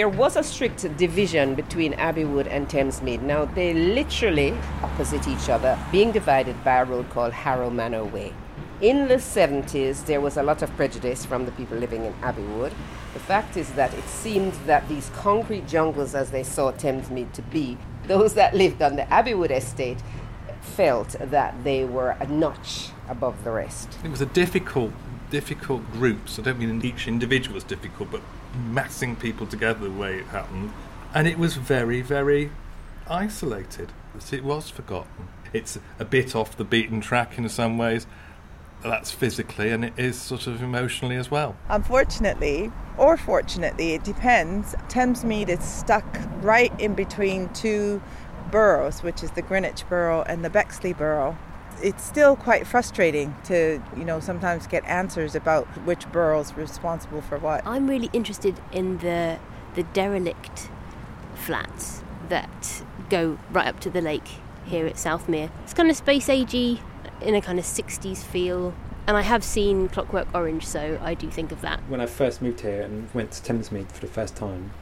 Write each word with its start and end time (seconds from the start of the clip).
There 0.00 0.08
was 0.08 0.36
a 0.36 0.42
strict 0.42 0.96
division 0.96 1.54
between 1.54 1.92
Abbeywood 1.92 2.46
and 2.50 2.66
Thamesmead. 2.66 3.20
Now, 3.20 3.44
they 3.44 3.74
literally 3.74 4.54
opposite 4.82 5.28
each 5.28 5.50
other, 5.50 5.78
being 5.92 6.10
divided 6.10 6.64
by 6.64 6.78
a 6.78 6.84
road 6.86 7.10
called 7.10 7.34
Harrow 7.34 7.68
Manor 7.68 8.04
Way. 8.04 8.32
In 8.80 9.08
the 9.08 9.16
70s, 9.16 10.06
there 10.06 10.22
was 10.22 10.38
a 10.38 10.42
lot 10.42 10.62
of 10.62 10.74
prejudice 10.74 11.26
from 11.26 11.44
the 11.44 11.52
people 11.52 11.76
living 11.76 12.06
in 12.06 12.14
Abbeywood. 12.22 12.72
The 13.12 13.20
fact 13.20 13.58
is 13.58 13.70
that 13.72 13.92
it 13.92 14.08
seemed 14.08 14.54
that 14.64 14.88
these 14.88 15.10
concrete 15.10 15.68
jungles, 15.68 16.14
as 16.14 16.30
they 16.30 16.44
saw 16.44 16.72
Thamesmead 16.72 17.34
to 17.34 17.42
be, 17.42 17.76
those 18.06 18.32
that 18.32 18.54
lived 18.54 18.80
on 18.80 18.96
the 18.96 19.02
Abbeywood 19.02 19.50
estate 19.50 19.98
felt 20.62 21.14
that 21.20 21.62
they 21.62 21.84
were 21.84 22.16
a 22.20 22.26
notch 22.26 22.88
above 23.06 23.44
the 23.44 23.50
rest. 23.50 23.98
It 24.02 24.10
was 24.10 24.22
a 24.22 24.26
difficult, 24.26 24.92
difficult 25.30 25.90
groups. 25.92 26.38
I 26.38 26.42
don't 26.42 26.58
mean 26.58 26.84
each 26.84 27.08
individual 27.08 27.54
was 27.54 27.64
difficult, 27.64 28.10
but 28.10 28.22
massing 28.54 29.16
people 29.16 29.46
together 29.46 29.84
the 29.84 29.90
way 29.90 30.18
it 30.18 30.26
happened. 30.26 30.72
And 31.14 31.26
it 31.26 31.38
was 31.38 31.56
very, 31.56 32.02
very 32.02 32.50
isolated. 33.08 33.92
It 34.32 34.44
was 34.44 34.70
forgotten. 34.70 35.28
It's 35.52 35.78
a 35.98 36.04
bit 36.04 36.36
off 36.36 36.56
the 36.56 36.64
beaten 36.64 37.00
track 37.00 37.38
in 37.38 37.48
some 37.48 37.78
ways. 37.78 38.06
That's 38.82 39.10
physically, 39.10 39.70
and 39.70 39.84
it 39.84 39.92
is 39.96 40.20
sort 40.20 40.46
of 40.46 40.62
emotionally 40.62 41.16
as 41.16 41.30
well. 41.30 41.56
Unfortunately, 41.68 42.72
or 42.96 43.16
fortunately, 43.16 43.92
it 43.92 44.04
depends. 44.04 44.74
Thamesmead 44.88 45.48
is 45.48 45.62
stuck 45.62 46.06
right 46.40 46.72
in 46.80 46.94
between 46.94 47.48
two 47.50 48.00
boroughs, 48.50 49.02
which 49.02 49.22
is 49.22 49.32
the 49.32 49.42
Greenwich 49.42 49.86
borough 49.88 50.22
and 50.22 50.44
the 50.44 50.50
Bexley 50.50 50.92
borough 50.92 51.36
it's 51.82 52.04
still 52.04 52.36
quite 52.36 52.66
frustrating 52.66 53.34
to, 53.44 53.82
you 53.96 54.04
know, 54.04 54.20
sometimes 54.20 54.66
get 54.66 54.84
answers 54.84 55.34
about 55.34 55.66
which 55.84 56.10
borough's 56.12 56.54
responsible 56.56 57.20
for 57.20 57.38
what. 57.38 57.66
I'm 57.66 57.88
really 57.88 58.10
interested 58.12 58.60
in 58.72 58.98
the 58.98 59.38
the 59.74 59.84
derelict 59.84 60.68
flats 61.34 62.02
that 62.28 62.82
go 63.08 63.38
right 63.50 63.66
up 63.66 63.80
to 63.80 63.90
the 63.90 64.00
lake 64.00 64.28
here 64.64 64.86
at 64.86 64.94
Southmere. 64.94 65.50
It's 65.62 65.74
kind 65.74 65.90
of 65.90 65.96
space 65.96 66.26
agey 66.26 66.80
in 67.20 67.34
a 67.34 67.40
kind 67.40 67.58
of 67.58 67.64
60s 67.64 68.24
feel. 68.24 68.74
And 69.06 69.16
I 69.16 69.22
have 69.22 69.42
seen 69.42 69.88
Clockwork 69.88 70.28
Orange, 70.34 70.66
so 70.66 70.98
I 71.02 71.14
do 71.14 71.30
think 71.30 71.52
of 71.52 71.60
that. 71.62 71.80
When 71.88 72.00
I 72.00 72.06
first 72.06 72.42
moved 72.42 72.60
here 72.60 72.82
and 72.82 73.12
went 73.14 73.32
to 73.32 73.42
Thamesmead 73.42 73.90
for 73.90 74.00
the 74.00 74.12
first 74.12 74.36
time, 74.36 74.72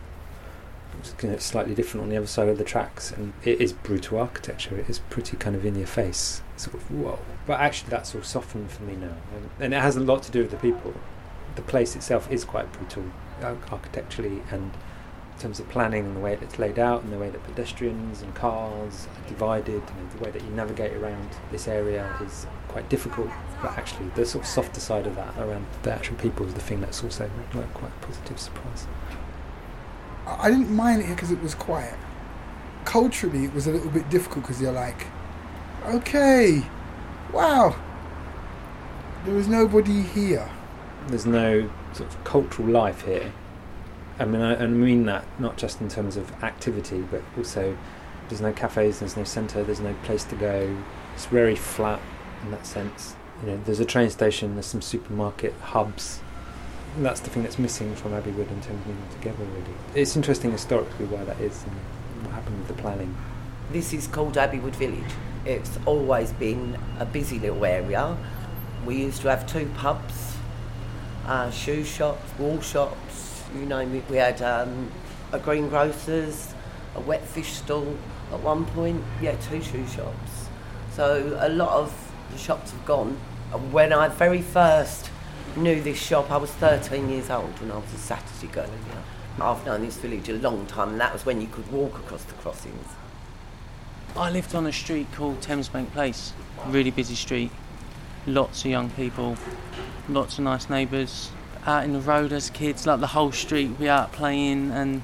it's 1.22 1.44
slightly 1.44 1.74
different 1.74 2.04
on 2.04 2.10
the 2.10 2.16
other 2.16 2.26
side 2.26 2.48
of 2.48 2.58
the 2.58 2.64
tracks, 2.64 3.10
and 3.10 3.32
it 3.44 3.60
is 3.60 3.72
brutal 3.72 4.18
architecture. 4.18 4.76
It 4.76 4.88
is 4.88 4.98
pretty 4.98 5.36
kind 5.36 5.56
of 5.56 5.64
in 5.64 5.74
your 5.76 5.86
face, 5.86 6.42
sort 6.56 6.74
of 6.74 6.90
whoa. 6.90 7.18
But 7.46 7.60
actually, 7.60 7.90
that's 7.90 8.14
all 8.14 8.22
softened 8.22 8.70
for 8.70 8.82
me 8.82 8.96
now, 8.96 9.16
and, 9.34 9.50
and 9.60 9.74
it 9.74 9.80
has 9.80 9.96
a 9.96 10.00
lot 10.00 10.22
to 10.24 10.30
do 10.30 10.42
with 10.42 10.50
the 10.50 10.56
people. 10.56 10.94
The 11.56 11.62
place 11.62 11.96
itself 11.96 12.30
is 12.30 12.44
quite 12.44 12.72
brutal 12.72 13.04
architecturally, 13.42 14.42
and 14.50 14.72
in 15.34 15.42
terms 15.42 15.60
of 15.60 15.68
planning 15.68 16.04
and 16.04 16.16
the 16.16 16.20
way 16.20 16.36
it's 16.40 16.58
laid 16.58 16.78
out, 16.78 17.02
and 17.04 17.12
the 17.12 17.18
way 17.18 17.30
that 17.30 17.42
pedestrians 17.44 18.22
and 18.22 18.34
cars 18.34 19.06
are 19.06 19.28
divided, 19.28 19.82
and 19.96 20.10
the 20.10 20.24
way 20.24 20.30
that 20.30 20.42
you 20.42 20.50
navigate 20.50 20.92
around 20.94 21.28
this 21.52 21.68
area 21.68 22.16
is 22.24 22.46
quite 22.66 22.88
difficult. 22.88 23.30
But 23.62 23.78
actually, 23.78 24.08
the 24.14 24.26
sort 24.26 24.44
of 24.44 24.50
softer 24.50 24.80
side 24.80 25.06
of 25.06 25.16
that 25.16 25.36
around 25.38 25.66
the 25.82 25.92
actual 25.92 26.16
people 26.16 26.46
is 26.46 26.54
the 26.54 26.60
thing 26.60 26.80
that's 26.80 27.02
also 27.02 27.30
quite 27.52 27.92
a 27.92 28.06
positive 28.06 28.38
surprise. 28.38 28.86
I 30.38 30.50
didn't 30.50 30.70
mind 30.70 31.02
it 31.02 31.08
because 31.08 31.30
it 31.30 31.40
was 31.42 31.54
quiet. 31.54 31.94
Culturally, 32.84 33.44
it 33.44 33.54
was 33.54 33.66
a 33.66 33.72
little 33.72 33.90
bit 33.90 34.08
difficult 34.10 34.44
because 34.44 34.60
you're 34.60 34.72
like, 34.72 35.06
okay, 35.86 36.62
wow, 37.32 37.74
there 39.24 39.36
is 39.36 39.48
nobody 39.48 40.02
here. 40.02 40.48
There's 41.08 41.26
no 41.26 41.70
sort 41.92 42.10
of 42.10 42.24
cultural 42.24 42.68
life 42.68 43.02
here. 43.02 43.32
I 44.18 44.24
mean, 44.24 44.42
I, 44.42 44.64
I 44.64 44.66
mean 44.66 45.06
that 45.06 45.24
not 45.38 45.56
just 45.56 45.80
in 45.80 45.88
terms 45.88 46.16
of 46.16 46.30
activity, 46.42 47.00
but 47.10 47.22
also 47.36 47.76
there's 48.28 48.40
no 48.40 48.52
cafes, 48.52 48.98
there's 49.00 49.16
no 49.16 49.24
centre, 49.24 49.62
there's 49.62 49.80
no 49.80 49.94
place 50.02 50.24
to 50.24 50.34
go. 50.36 50.76
It's 51.14 51.26
very 51.26 51.56
flat 51.56 52.00
in 52.42 52.50
that 52.50 52.66
sense. 52.66 53.16
You 53.42 53.52
know, 53.52 53.60
there's 53.64 53.80
a 53.80 53.84
train 53.84 54.10
station, 54.10 54.54
there's 54.54 54.66
some 54.66 54.82
supermarket 54.82 55.54
hubs, 55.60 56.20
and 56.96 57.06
that's 57.06 57.20
the 57.20 57.30
thing 57.30 57.42
that's 57.42 57.58
missing 57.58 57.94
from 57.94 58.12
Abbeywood 58.12 58.50
and 58.50 58.62
Thamesmead 58.62 59.12
together, 59.12 59.44
really. 59.44 59.74
It's 59.94 60.16
interesting 60.16 60.52
historically 60.52 61.06
why 61.06 61.24
that 61.24 61.40
is 61.40 61.62
and 61.64 62.24
what 62.24 62.34
happened 62.34 62.58
with 62.58 62.68
the 62.68 62.82
planning. 62.82 63.16
This 63.70 63.92
is 63.92 64.06
called 64.06 64.34
Abbeywood 64.34 64.74
Village. 64.76 65.12
It's 65.44 65.78
always 65.86 66.32
been 66.32 66.78
a 66.98 67.04
busy 67.04 67.38
little 67.38 67.64
area. 67.64 68.16
We 68.84 68.96
used 68.96 69.22
to 69.22 69.30
have 69.30 69.46
two 69.46 69.70
pubs, 69.76 70.36
uh, 71.26 71.50
shoe 71.50 71.84
shops, 71.84 72.38
wall 72.38 72.60
shops, 72.60 73.42
you 73.54 73.66
name 73.66 73.94
it. 73.94 74.08
We 74.08 74.16
had 74.16 74.40
um, 74.42 74.90
a 75.32 75.38
greengrocer's, 75.38 76.54
a 76.94 77.00
wet 77.00 77.24
fish 77.24 77.52
stall 77.52 77.96
at 78.32 78.40
one 78.40 78.64
point. 78.66 79.02
Yeah, 79.20 79.36
two 79.36 79.62
shoe 79.62 79.86
shops. 79.86 80.48
So 80.92 81.38
a 81.40 81.48
lot 81.48 81.70
of 81.70 82.12
the 82.32 82.38
shops 82.38 82.72
have 82.72 82.84
gone. 82.84 83.12
When 83.70 83.92
I 83.92 84.08
very 84.08 84.42
first 84.42 85.10
knew 85.56 85.80
this 85.80 85.98
shop. 86.00 86.30
I 86.30 86.36
was 86.36 86.50
13 86.52 87.08
years 87.08 87.30
old 87.30 87.58
when 87.60 87.70
I 87.70 87.76
was 87.76 87.92
a 87.92 87.98
Saturday 87.98 88.52
girl. 88.52 88.66
You 88.66 88.94
know. 88.94 89.02
I've 89.40 89.64
known 89.64 89.82
this 89.82 89.96
village 89.96 90.28
a 90.28 90.34
long 90.34 90.66
time, 90.66 90.90
and 90.90 91.00
that 91.00 91.12
was 91.12 91.24
when 91.24 91.40
you 91.40 91.46
could 91.46 91.70
walk 91.70 91.96
across 91.98 92.24
the 92.24 92.34
crossings. 92.34 92.88
I 94.16 94.30
lived 94.30 94.54
on 94.54 94.66
a 94.66 94.72
street 94.72 95.06
called 95.12 95.40
Thamesbank 95.40 95.92
Place, 95.92 96.32
really 96.66 96.90
busy 96.90 97.14
street, 97.14 97.52
lots 98.26 98.64
of 98.64 98.70
young 98.70 98.90
people, 98.90 99.36
lots 100.08 100.38
of 100.38 100.44
nice 100.44 100.68
neighbours. 100.68 101.30
Out 101.66 101.84
in 101.84 101.92
the 101.92 102.00
road 102.00 102.32
as 102.32 102.50
kids, 102.50 102.86
like 102.86 102.98
the 103.00 103.08
whole 103.08 103.30
street 103.30 103.68
would 103.68 103.78
be 103.78 103.88
out 103.88 104.12
playing, 104.12 104.72
and 104.72 105.02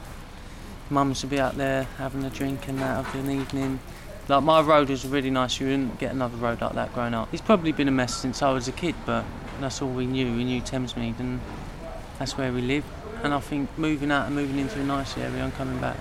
mums 0.90 1.22
would 1.22 1.30
be 1.30 1.38
out 1.38 1.56
there 1.56 1.84
having 1.98 2.24
a 2.24 2.30
drink 2.30 2.66
and 2.66 2.78
that 2.80 3.00
of 3.00 3.14
an 3.14 3.30
evening. 3.30 3.78
Like 4.26 4.42
my 4.42 4.60
road 4.62 4.88
was 4.88 5.06
really 5.06 5.30
nice. 5.30 5.60
You 5.60 5.66
wouldn't 5.68 5.98
get 5.98 6.12
another 6.12 6.36
road 6.38 6.60
like 6.60 6.72
that 6.72 6.92
growing 6.94 7.14
up. 7.14 7.28
It's 7.32 7.42
probably 7.42 7.72
been 7.72 7.88
a 7.88 7.92
mess 7.92 8.16
since 8.16 8.42
I 8.42 8.52
was 8.52 8.66
a 8.66 8.72
kid, 8.72 8.94
but 9.06 9.24
that's 9.60 9.80
all 9.82 9.90
we 9.90 10.06
knew. 10.06 10.36
We 10.36 10.44
knew 10.44 10.60
Thamesmead, 10.60 11.18
and 11.20 11.40
that's 12.18 12.36
where 12.36 12.52
we 12.52 12.60
live. 12.60 12.84
And 13.22 13.32
I 13.32 13.40
think 13.40 13.70
moving 13.78 14.10
out 14.10 14.26
and 14.26 14.34
moving 14.34 14.58
into 14.58 14.80
a 14.80 14.84
nice 14.84 15.16
area 15.16 15.44
and 15.44 15.54
coming 15.54 15.78
back, 15.78 15.96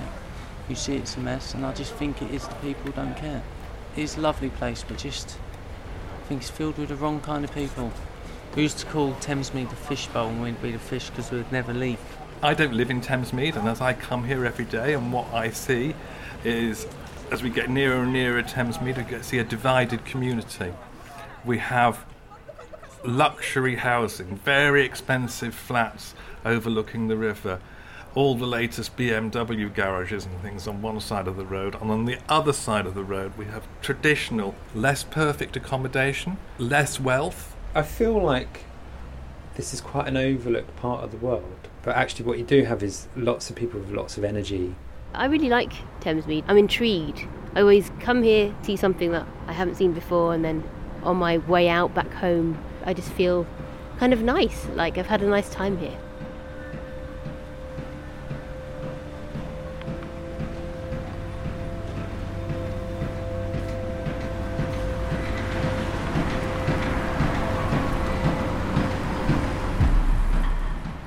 you 0.68 0.76
see 0.76 0.96
it's 0.96 1.16
a 1.16 1.20
mess. 1.20 1.54
And 1.54 1.66
I 1.66 1.74
just 1.74 1.94
think 1.94 2.22
it 2.22 2.32
is 2.32 2.48
the 2.48 2.56
people 2.56 2.92
don't 2.92 3.16
care. 3.16 3.44
It's 3.96 4.18
a 4.18 4.22
lovely 4.22 4.50
place, 4.50 4.84
but 4.88 4.98
just 4.98 5.38
I 6.24 6.26
think 6.28 6.42
it's 6.42 6.50
filled 6.50 6.78
with 6.78 6.90
the 6.90 6.96
wrong 6.96 7.22
kind 7.22 7.44
of 7.44 7.54
people. 7.54 7.92
We 8.56 8.64
used 8.64 8.80
to 8.80 8.86
call 8.86 9.14
Thamesmead 9.14 9.70
the 9.70 9.76
fishbowl, 9.76 10.30
and 10.30 10.42
we'd 10.42 10.62
be 10.62 10.72
the 10.72 10.80
fish 10.80 11.10
because 11.10 11.32
we'd 11.32 11.52
never 11.52 11.74
leave. 11.74 12.00
I 12.42 12.54
don't 12.54 12.74
live 12.74 12.90
in 12.90 13.02
Thamesmead, 13.02 13.56
and 13.56 13.68
as 13.68 13.82
I 13.82 13.94
come 13.94 14.26
here 14.26 14.46
every 14.46 14.66
day, 14.66 14.94
and 14.94 15.14
what 15.14 15.34
I 15.34 15.50
see 15.50 15.96
is, 16.44 16.88
as 17.32 17.42
we 17.42 17.50
get 17.50 17.70
nearer 17.70 18.04
and 18.04 18.14
nearer 18.14 18.44
Thamesmead, 18.44 19.10
we 19.10 19.24
see 19.24 19.40
a 19.40 19.44
divided 19.44 20.06
community. 20.06 20.74
We 21.46 21.58
have 21.60 22.06
luxury 23.04 23.76
housing, 23.76 24.38
very 24.38 24.86
expensive 24.86 25.54
flats 25.54 26.14
overlooking 26.46 27.08
the 27.08 27.18
river, 27.18 27.60
all 28.16 28.36
the 28.36 28.46
latest 28.46 28.96
BMW 28.96 29.74
garages 29.74 30.26
and 30.26 30.40
things 30.42 30.68
on 30.68 30.82
one 30.82 31.00
side 31.00 31.28
of 31.28 31.36
the 31.36 31.46
road, 31.46 31.76
and 31.82 31.90
on 31.90 32.06
the 32.06 32.18
other 32.30 32.54
side 32.54 32.86
of 32.86 32.94
the 32.94 33.04
road, 33.04 33.34
we 33.38 33.46
have 33.46 33.68
traditional, 33.82 34.56
less 34.76 35.04
perfect 35.04 35.56
accommodation, 35.56 36.38
less 36.58 37.00
wealth. 37.00 37.56
I 37.74 37.82
feel 37.82 38.22
like 38.22 38.66
this 39.56 39.74
is 39.74 39.82
quite 39.82 40.08
an 40.08 40.18
overlooked 40.18 40.76
part 40.76 41.04
of 41.04 41.12
the 41.12 41.18
world, 41.18 41.68
but 41.82 41.96
actually, 41.96 42.26
what 42.26 42.38
you 42.38 42.46
do 42.46 42.64
have 42.66 42.84
is 42.84 43.08
lots 43.16 43.50
of 43.50 43.56
people 43.56 43.80
with 43.80 43.92
lots 43.92 44.18
of 44.18 44.24
energy. 44.24 44.76
I 45.14 45.26
really 45.26 45.50
like 45.50 45.74
Thamesmead. 46.02 46.44
I'm 46.48 46.58
intrigued. 46.58 47.28
I 47.56 47.62
always 47.62 47.92
come 48.00 48.24
here, 48.24 48.54
see 48.64 48.76
something 48.76 49.12
that 49.12 49.28
I 49.48 49.54
haven't 49.54 49.76
seen 49.76 49.94
before, 49.94 50.34
and 50.34 50.44
then 50.44 50.64
on 51.04 51.18
my 51.18 51.38
way 51.40 51.70
out 51.70 51.94
back 51.94 52.12
home, 52.14 52.58
I 52.86 52.94
just 52.94 53.12
feel 53.14 53.48
kind 53.98 54.12
of 54.12 54.22
nice, 54.22 54.66
like 54.76 54.98
I've 54.98 55.08
had 55.08 55.22
a 55.22 55.28
nice 55.28 55.50
time 55.50 55.78
here. 55.78 55.98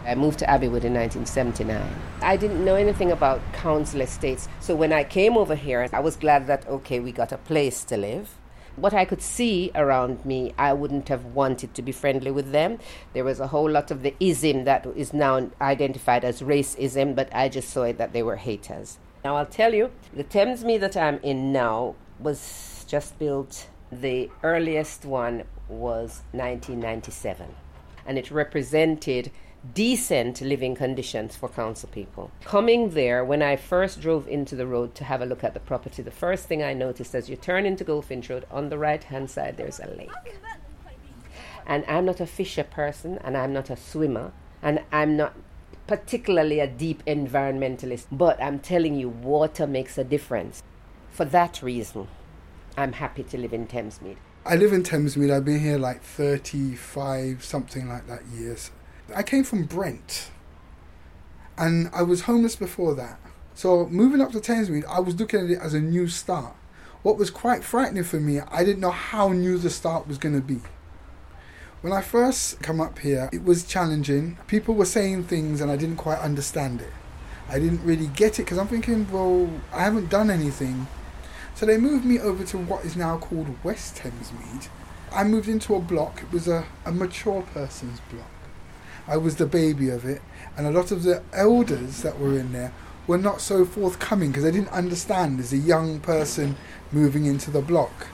I 0.06 0.14
moved 0.14 0.38
to 0.38 0.46
Abbeywood 0.46 0.84
in 0.84 0.94
1979. 0.94 1.82
I 2.22 2.37
didn't 2.38 2.64
know 2.64 2.76
anything 2.76 3.11
about 3.11 3.43
council 3.52 4.00
estates, 4.00 4.49
so 4.61 4.75
when 4.75 4.93
I 4.93 5.05
came 5.05 5.37
over 5.37 5.55
here, 5.55 5.87
I 5.93 6.00
was 6.00 6.17
glad 6.17 6.46
that, 6.46 6.67
okay, 6.69 7.00
we 7.00 7.12
got 7.12 7.32
a 7.32 7.38
place 7.38 7.84
to 7.84 7.99
live 7.99 8.31
what 8.76 8.94
I 8.94 9.05
could 9.05 9.23
see 9.23 9.70
around 9.75 10.25
me, 10.25 10.55
I 10.58 10.73
wouldn't 10.73 11.08
have 11.08 11.25
wanted 11.25 11.75
to 11.75 11.82
be 11.82 11.93
friendly 11.93 12.31
with 12.31 12.52
them. 12.52 12.78
There 13.14 13.25
was 13.25 13.40
a 13.40 13.49
whole 13.49 13.70
lot 13.70 13.90
of 13.90 14.02
the 14.02 14.14
ism 14.20 14.64
that 14.64 14.87
is 14.94 15.12
now 15.12 15.50
identified 15.61 16.25
as 16.25 16.43
racism, 16.43 17.14
but 17.14 17.34
I 17.34 17.49
just 17.49 17.70
saw 17.70 17.82
it 17.84 17.99
that 17.99 18.12
they 18.12 18.23
were 18.23 18.37
haters. 18.37 18.99
Now 19.25 19.37
I'll 19.37 19.46
tell 19.46 19.75
you, 19.75 19.90
the 20.14 20.25
Thamesmead 20.25 20.81
that 20.81 20.96
I'm 20.96 21.19
in 21.23 21.52
now 21.52 21.94
was 22.19 22.84
just 22.87 23.19
built. 23.19 23.69
The 23.90 24.31
earliest 24.43 25.05
one 25.05 25.44
was 25.69 26.22
1997, 26.32 27.46
and 28.06 28.19
it 28.19 28.31
represented 28.31 29.31
decent 29.75 30.41
living 30.41 30.75
conditions 30.75 31.37
for 31.37 31.49
council 31.49 31.89
people. 31.91 32.31
Coming 32.45 32.91
there, 32.91 33.25
when 33.25 33.43
I 33.43 33.57
first 33.57 34.01
drove 34.01 34.29
into 34.29 34.57
the 34.57 34.67
road 34.67 34.95
to 34.97 35.05
have 35.05 35.23
a 35.23 35.27
look 35.27 35.45
at 35.45 35.55
the 35.55 35.61
property, 35.61 36.03
the 36.03 36.11
first 36.11 36.47
thing 36.47 36.63
I 36.63 36.75
noticed 36.75 37.15
as 37.15 37.29
you 37.29 37.37
turn 37.37 37.67
into 37.67 37.85
Goldfinch 37.85 38.29
Road, 38.31 38.47
on 38.51 38.69
the 38.69 38.79
right 38.79 39.03
hand 39.03 39.31
side, 39.31 39.57
there's 39.57 39.81
a 39.81 39.89
lake. 39.89 40.11
And 41.67 41.85
I'm 41.89 42.05
not 42.05 42.21
a 42.21 42.27
fisher 42.27 42.65
person, 42.65 43.19
and 43.25 43.37
I'm 43.37 43.53
not 43.53 43.71
a 43.71 43.77
swimmer, 43.77 44.33
and 44.63 44.81
I'm 44.93 45.17
not 45.17 45.35
particularly 45.87 46.61
a 46.61 46.67
deep 46.67 47.05
environmentalist, 47.07 48.07
but 48.13 48.41
I'm 48.43 48.59
telling 48.59 48.95
you, 48.97 49.09
water 49.09 49.67
makes 49.67 49.99
a 49.99 50.05
difference. 50.05 50.63
For 51.11 51.25
that 51.27 51.63
reason, 51.63 52.09
I'm 52.77 52.93
happy 52.93 53.23
to 53.25 53.39
live 53.39 53.53
in 53.53 53.67
Thamesmead. 53.67 54.17
I 54.45 54.57
live 54.57 54.73
in 54.73 54.83
Thamesmead. 54.83 55.33
I've 55.33 55.45
been 55.45 55.61
here 55.61 55.79
like 55.79 56.03
35, 56.03 57.43
something 57.43 57.89
like 57.89 58.07
that 58.07 58.25
years. 58.27 58.71
I 59.14 59.23
came 59.23 59.44
from 59.44 59.64
Brent 59.64 60.31
and 61.56 61.88
I 61.93 62.03
was 62.03 62.23
homeless 62.23 62.56
before 62.56 62.94
that. 62.97 63.20
So 63.55 63.87
moving 63.87 64.20
up 64.20 64.32
to 64.32 64.41
Thamesmead, 64.41 64.85
I 64.87 65.00
was 65.00 65.19
looking 65.19 65.41
at 65.41 65.50
it 65.50 65.58
as 65.61 65.75
a 65.75 65.81
new 65.81 66.08
start. 66.08 66.55
What 67.03 67.17
was 67.17 67.31
quite 67.31 67.62
frightening 67.62 68.03
for 68.03 68.19
me, 68.19 68.41
I 68.41 68.64
didn't 68.64 68.81
know 68.81 68.91
how 68.91 69.29
new 69.29 69.58
the 69.58 69.70
start 69.70 70.08
was 70.08 70.19
going 70.19 70.35
to 70.35 70.41
be. 70.41 70.61
When 71.82 71.93
I 71.93 72.03
first 72.03 72.61
come 72.62 72.81
up 72.81 72.99
here, 72.99 73.31
it 73.32 73.44
was 73.44 73.64
challenging. 73.64 74.38
People 74.49 74.75
were 74.75 74.85
saying 74.85 75.25
things 75.25 75.61
and 75.61 75.70
I 75.70 75.76
didn't 75.76 75.97
quite 75.97 76.19
understand 76.19 76.81
it. 76.81 76.93
I 77.49 77.61
didn't 77.61 77.85
really 77.85 78.08
get 78.08 78.41
it 78.41 78.43
because 78.43 78.58
I'm 78.58 78.67
thinking, 78.67 79.08
well, 79.12 79.49
I 79.73 79.85
haven't 79.85 80.11
done 80.11 80.31
anything. 80.31 80.88
So 81.55 81.64
they 81.64 81.79
moved 81.79 82.05
me 82.05 82.19
over 82.19 82.43
to 82.44 82.58
what 82.58 82.85
is 82.85 82.97
now 82.97 83.19
called 83.19 83.62
West 83.62 83.97
Thamesmead. 83.97 84.69
I 85.12 85.23
moved 85.23 85.49
into 85.49 85.76
a 85.76 85.81
block, 85.81 86.23
it 86.23 86.32
was 86.32 86.49
a, 86.49 86.67
a 86.85 86.91
mature 86.91 87.43
person's 87.43 88.00
block. 88.11 88.36
I 89.08 89.17
was 89.17 89.37
the 89.37 89.47
baby 89.47 89.88
of 89.91 90.05
it, 90.05 90.20
and 90.56 90.67
a 90.67 90.70
lot 90.70 90.91
of 90.91 91.03
the 91.03 91.23
elders 91.32 92.03
that 92.03 92.19
were 92.19 92.38
in 92.38 92.53
there 92.53 92.73
were 93.06 93.19
not 93.19 93.41
so 93.41 93.64
forthcoming 93.64 94.31
because 94.31 94.43
they 94.44 94.50
didn't 94.50 94.73
understand 94.73 95.38
as 95.38 95.53
a 95.53 95.56
young 95.56 96.00
person 96.00 96.56
moving 96.91 97.25
into 97.25 97.50
the 97.50 97.61
block. 97.61 98.08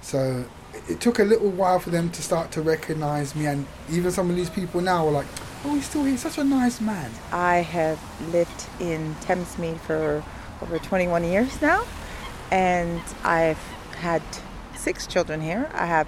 So 0.00 0.46
it 0.88 1.00
took 1.00 1.18
a 1.18 1.24
little 1.24 1.50
while 1.50 1.78
for 1.78 1.90
them 1.90 2.10
to 2.10 2.22
start 2.22 2.50
to 2.52 2.62
recognize 2.62 3.34
me, 3.34 3.46
and 3.46 3.66
even 3.90 4.10
some 4.10 4.30
of 4.30 4.36
these 4.36 4.50
people 4.50 4.80
now 4.80 5.06
are 5.06 5.12
like, 5.12 5.26
"Oh, 5.64 5.74
he's 5.74 5.84
still 5.84 6.04
here. 6.04 6.16
Such 6.16 6.38
a 6.38 6.44
nice 6.44 6.80
man." 6.80 7.10
I 7.32 7.56
have 7.56 7.98
lived 8.32 8.66
in 8.78 9.16
Thamesmead 9.20 9.78
for 9.80 10.22
over 10.62 10.78
21 10.78 11.24
years 11.24 11.60
now, 11.60 11.84
and 12.50 13.02
I've 13.24 13.60
had 13.98 14.22
six 14.74 15.06
children 15.06 15.42
here. 15.42 15.68
I 15.74 15.84
have 15.84 16.06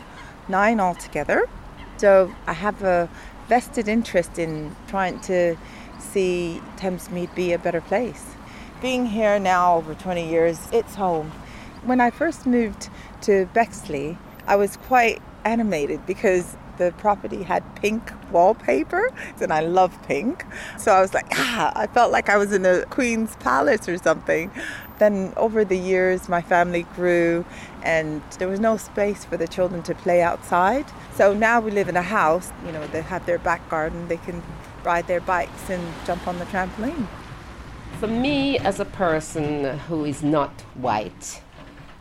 nine 0.49 0.81
altogether. 0.81 1.49
So 1.99 2.35
I 2.47 2.55
have 2.55 2.83
a 2.83 3.09
vested 3.49 3.89
interest 3.89 4.39
in 4.39 4.75
trying 4.89 5.21
to 5.21 5.57
see 5.99 6.61
Thamesmead 6.77 7.35
be 7.35 7.53
a 7.53 7.59
better 7.59 7.81
place. 7.81 8.25
Being 8.81 9.07
here 9.07 9.39
now 9.39 9.77
over 9.77 9.95
20 9.95 10.29
years, 10.29 10.69
it's 10.73 10.95
home. 10.95 11.31
When 11.85 12.01
I 12.01 12.11
first 12.11 12.47
moved 12.47 12.89
to 13.23 13.47
Bexley, 13.55 14.19
I 14.47 14.57
was 14.57 14.77
quite 14.77 15.23
animated 15.45 16.05
because 16.07 16.57
the 16.87 16.93
property 16.99 17.43
had 17.43 17.63
pink 17.77 18.13
wallpaper 18.31 19.09
and 19.41 19.53
I 19.53 19.61
love 19.61 20.01
pink. 20.07 20.45
So 20.79 20.93
I 20.93 21.01
was 21.01 21.15
like, 21.15 21.27
ah, 21.33 21.73
I 21.75 21.87
felt 21.87 22.13
like 22.13 22.29
I 22.29 22.37
was 22.37 22.53
in 22.53 22.65
a 22.67 22.85
queen's 22.87 23.37
palace 23.37 23.89
or 23.89 23.99
something. 23.99 24.51
Then 24.99 25.33
over 25.37 25.65
the 25.65 25.79
years, 25.79 26.29
my 26.29 26.43
family 26.43 26.85
grew 26.95 27.45
and 27.83 28.23
there 28.39 28.49
was 28.49 28.61
no 28.61 28.77
space 28.77 29.25
for 29.25 29.37
the 29.37 29.49
children 29.49 29.83
to 29.85 29.95
play 29.95 30.23
outside. 30.23 30.87
So 31.15 31.35
now 31.35 31.61
we 31.61 31.71
live 31.71 31.89
in 31.89 31.97
a 31.97 32.03
house, 32.03 32.53
you 32.67 32.73
know, 32.73 32.87
they 32.89 33.03
have 33.03 33.27
their 33.27 33.39
back 33.39 33.69
garden, 33.69 34.09
they 34.09 34.19
can 34.19 34.43
ride 34.85 35.07
their 35.07 35.21
bikes 35.21 35.71
and 35.71 35.83
jump 36.07 36.27
on 36.27 36.39
the 36.39 36.47
trampoline. 36.47 37.07
For 37.99 38.09
me, 38.09 38.59
as 38.59 38.81
a 38.81 38.85
person 38.85 39.79
who 39.87 40.05
is 40.05 40.23
not 40.23 40.51
white, 40.75 41.43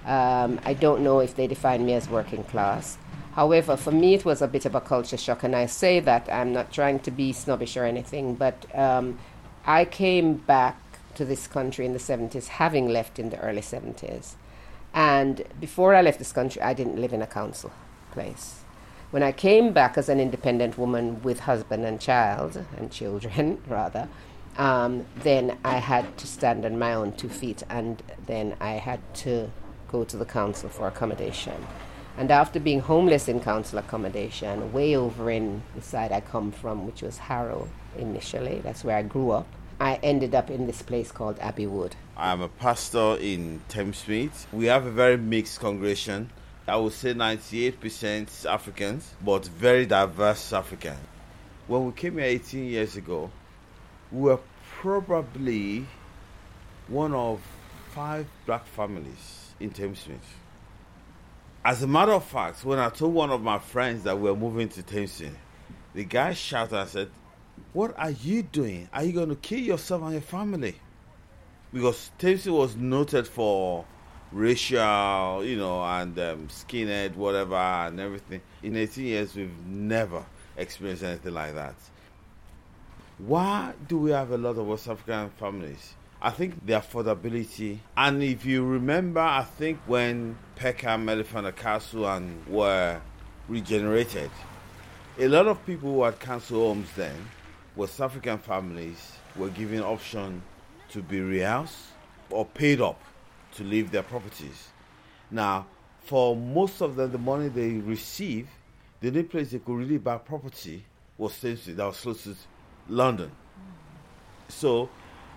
um, 0.05 0.59
I 0.65 0.73
don't 0.73 1.03
know 1.03 1.19
if 1.19 1.35
they 1.35 1.45
define 1.47 1.85
me 1.85 1.93
as 1.93 2.09
working 2.09 2.43
class. 2.45 2.97
However, 3.33 3.77
for 3.77 3.91
me, 3.91 4.13
it 4.13 4.25
was 4.25 4.41
a 4.41 4.47
bit 4.47 4.65
of 4.65 4.75
a 4.75 4.81
culture 4.81 5.17
shock, 5.17 5.43
and 5.43 5.55
I 5.55 5.65
say 5.65 5.99
that 6.01 6.27
I'm 6.31 6.51
not 6.51 6.71
trying 6.71 6.99
to 6.99 7.11
be 7.11 7.31
snobbish 7.31 7.77
or 7.77 7.85
anything, 7.85 8.35
but 8.35 8.65
um, 8.77 9.19
I 9.65 9.85
came 9.85 10.35
back 10.35 10.77
to 11.15 11.23
this 11.23 11.47
country 11.47 11.85
in 11.85 11.93
the 11.93 11.99
70s, 11.99 12.47
having 12.47 12.89
left 12.89 13.19
in 13.19 13.29
the 13.29 13.39
early 13.39 13.61
70s. 13.61 14.33
And 14.93 15.43
before 15.59 15.95
I 15.95 16.01
left 16.01 16.19
this 16.19 16.33
country, 16.33 16.61
I 16.61 16.73
didn't 16.73 16.99
live 16.99 17.13
in 17.13 17.21
a 17.21 17.27
council 17.27 17.71
place. 18.11 18.61
When 19.11 19.23
I 19.23 19.31
came 19.31 19.71
back 19.71 19.97
as 19.97 20.09
an 20.09 20.19
independent 20.19 20.77
woman 20.77 21.21
with 21.21 21.41
husband 21.41 21.85
and 21.85 22.01
child, 22.01 22.65
and 22.77 22.91
children 22.91 23.61
rather, 23.67 24.09
um, 24.57 25.05
then 25.15 25.57
I 25.63 25.77
had 25.77 26.17
to 26.17 26.27
stand 26.27 26.65
on 26.65 26.77
my 26.77 26.93
own 26.93 27.13
two 27.13 27.29
feet, 27.29 27.63
and 27.69 28.03
then 28.25 28.55
I 28.59 28.71
had 28.71 28.99
to 29.15 29.49
go 29.89 30.03
to 30.03 30.17
the 30.17 30.25
council 30.25 30.69
for 30.69 30.87
accommodation. 30.87 31.65
And 32.17 32.29
after 32.29 32.59
being 32.59 32.81
homeless 32.81 33.27
in 33.27 33.39
council 33.39 33.79
accommodation, 33.79 34.73
way 34.73 34.95
over 34.95 35.31
in 35.31 35.63
the 35.75 35.81
side 35.81 36.11
I 36.11 36.21
come 36.21 36.51
from, 36.51 36.85
which 36.85 37.01
was 37.01 37.17
Harrow 37.17 37.67
initially, 37.97 38.59
that's 38.59 38.83
where 38.83 38.97
I 38.97 39.01
grew 39.01 39.31
up, 39.31 39.47
I 39.79 39.95
ended 40.03 40.35
up 40.35 40.51
in 40.51 40.67
this 40.67 40.81
place 40.81 41.11
called 41.11 41.39
Abbey 41.39 41.65
Wood. 41.65 41.95
I'm 42.15 42.41
a 42.41 42.47
pastor 42.47 43.17
in 43.19 43.61
Thamesmead. 43.69 44.31
We 44.53 44.65
have 44.67 44.85
a 44.85 44.91
very 44.91 45.17
mixed 45.17 45.59
congregation. 45.59 46.29
I 46.67 46.77
would 46.77 46.93
say 46.93 47.13
98% 47.13 48.45
Africans, 48.45 49.15
but 49.25 49.45
very 49.47 49.87
diverse 49.87 50.53
Africans. 50.53 50.99
When 51.67 51.87
we 51.87 51.91
came 51.93 52.19
here 52.19 52.25
18 52.27 52.65
years 52.65 52.95
ago, 52.95 53.31
we 54.11 54.21
were 54.21 54.39
probably 54.79 55.87
one 56.87 57.13
of 57.13 57.41
five 57.95 58.27
black 58.45 58.67
families 58.67 59.53
in 59.59 59.71
Thamesmead. 59.71 60.19
As 61.63 61.83
a 61.83 61.87
matter 61.87 62.13
of 62.13 62.23
fact, 62.23 62.65
when 62.65 62.79
I 62.79 62.89
told 62.89 63.13
one 63.13 63.29
of 63.29 63.43
my 63.43 63.59
friends 63.59 64.03
that 64.03 64.19
we 64.19 64.31
were 64.31 64.35
moving 64.35 64.67
to 64.69 64.81
Thamesmead, 64.81 65.35
the 65.93 66.03
guy 66.03 66.33
shouted 66.33 66.75
and 66.75 66.89
said, 66.89 67.09
What 67.73 67.93
are 67.99 68.09
you 68.09 68.41
doing? 68.41 68.89
Are 68.91 69.03
you 69.03 69.13
going 69.13 69.29
to 69.29 69.35
kill 69.35 69.59
yourself 69.59 70.01
and 70.01 70.13
your 70.13 70.21
family? 70.21 70.73
Because 71.71 72.09
Thamesmead 72.17 72.57
was 72.57 72.75
noted 72.75 73.27
for 73.27 73.85
racial, 74.31 75.45
you 75.45 75.55
know, 75.57 75.83
and 75.83 76.17
um, 76.17 76.47
skinhead, 76.47 77.15
whatever, 77.15 77.55
and 77.55 77.99
everything. 77.99 78.41
In 78.63 78.75
18 78.75 79.05
years, 79.05 79.35
we've 79.35 79.65
never 79.67 80.25
experienced 80.57 81.03
anything 81.03 81.33
like 81.35 81.53
that. 81.53 81.75
Why 83.19 83.73
do 83.87 83.99
we 83.99 84.09
have 84.11 84.31
a 84.31 84.37
lot 84.37 84.57
of 84.57 84.65
West 84.65 84.87
African 84.87 85.29
families? 85.37 85.93
I 86.23 86.29
think 86.29 86.67
the 86.67 86.73
affordability, 86.73 87.79
and 87.97 88.21
if 88.21 88.45
you 88.45 88.63
remember, 88.63 89.21
I 89.21 89.43
think 89.43 89.79
when 89.87 90.37
Peckham, 90.55 91.09
Elephant 91.09 91.47
and 91.47 91.55
Castle 91.55 92.07
and 92.07 92.45
were 92.45 93.01
regenerated, 93.47 94.29
a 95.17 95.27
lot 95.27 95.47
of 95.47 95.65
people 95.65 95.91
who 95.91 96.03
had 96.03 96.19
council 96.19 96.67
homes 96.67 96.89
then, 96.95 97.15
West 97.75 97.99
African 97.99 98.37
families, 98.37 99.13
were 99.35 99.49
given 99.49 99.81
option 99.81 100.43
to 100.89 101.01
be 101.01 101.17
rehoused 101.17 101.87
or 102.29 102.45
paid 102.45 102.81
up 102.81 103.01
to 103.55 103.63
leave 103.63 103.89
their 103.89 104.03
properties. 104.03 104.69
Now, 105.31 105.65
for 106.01 106.35
most 106.35 106.81
of 106.81 106.97
them, 106.97 107.11
the 107.11 107.17
money 107.17 107.47
they 107.47 107.71
receive, 107.79 108.47
the 108.99 109.07
only 109.07 109.23
place 109.23 109.49
they 109.49 109.59
could 109.59 109.75
really 109.75 109.97
buy 109.97 110.19
property 110.19 110.85
was 111.17 111.33
Thamesmead, 111.33 111.77
that 111.77 111.85
was 111.87 111.99
close 111.99 112.23
to 112.25 112.35
London. 112.87 113.31
So 114.47 114.89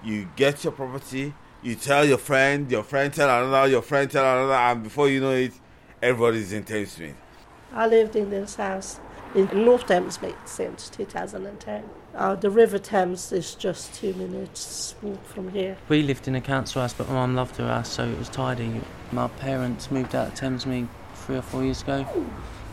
you 0.04 0.28
get 0.37 0.64
your 0.64 0.73
property, 0.73 1.34
you 1.62 1.75
tell 1.75 2.04
your 2.04 2.18
friend, 2.18 2.70
your 2.70 2.82
friend 2.82 3.12
tell 3.12 3.28
another, 3.28 3.70
your 3.70 3.82
friend 3.82 4.11
tell 4.11 4.25
another, 4.25 4.54
and 4.54 4.82
before 4.82 5.08
you 5.08 5.20
know 5.20 5.32
it, 5.32 5.52
everybody's 6.02 6.52
in 6.52 6.64
Thamesmead. 6.64 7.14
I 7.73 7.87
lived 7.87 8.14
in 8.14 8.30
this 8.30 8.56
house 8.56 9.00
in 9.34 9.49
North 9.64 9.87
Thamesmead 9.87 10.37
since 10.44 10.88
2010. 10.90 11.82
Uh, 12.14 12.37
the 12.37 12.50
River 12.50 12.78
Thames 12.78 13.32
is 13.32 13.54
just 13.54 13.94
two 13.94 14.14
minutes 14.14 14.94
walk 15.02 15.25
from 15.25 15.50
here. 15.50 15.76
We 15.88 16.02
lived 16.02 16.28
in 16.28 16.37
a 16.37 16.40
council 16.40 16.82
house, 16.82 16.94
but 16.94 17.08
my 17.08 17.14
mum 17.14 17.34
loved 17.34 17.56
her 17.56 17.66
house, 17.66 17.88
so 17.88 18.04
it 18.04 18.18
was 18.18 18.28
tidy. 18.28 18.80
My 19.11 19.26
parents 19.28 19.90
moved 19.90 20.14
out 20.14 20.28
of 20.28 20.34
Thamesmead 20.34 20.87
three 21.14 21.37
or 21.37 21.42
four 21.42 21.64
years 21.64 21.82
ago. 21.82 22.06